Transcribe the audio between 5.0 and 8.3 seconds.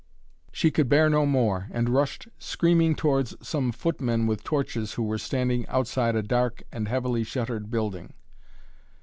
were standing outside a dark and heavily shuttered building.